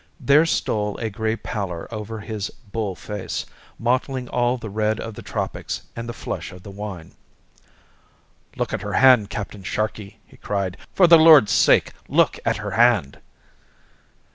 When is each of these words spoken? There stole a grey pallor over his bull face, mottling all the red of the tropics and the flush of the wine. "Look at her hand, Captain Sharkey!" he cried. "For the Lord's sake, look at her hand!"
There 0.19 0.47
stole 0.47 0.97
a 0.97 1.11
grey 1.11 1.35
pallor 1.35 1.87
over 1.93 2.21
his 2.21 2.49
bull 2.71 2.95
face, 2.95 3.45
mottling 3.77 4.27
all 4.29 4.57
the 4.57 4.67
red 4.67 4.99
of 4.99 5.13
the 5.13 5.21
tropics 5.21 5.83
and 5.95 6.09
the 6.09 6.11
flush 6.11 6.51
of 6.51 6.63
the 6.63 6.71
wine. 6.71 7.11
"Look 8.55 8.73
at 8.73 8.81
her 8.81 8.93
hand, 8.93 9.29
Captain 9.29 9.61
Sharkey!" 9.61 10.19
he 10.25 10.37
cried. 10.37 10.77
"For 10.95 11.05
the 11.05 11.19
Lord's 11.19 11.51
sake, 11.51 11.91
look 12.07 12.39
at 12.45 12.57
her 12.57 12.71
hand!" 12.71 13.19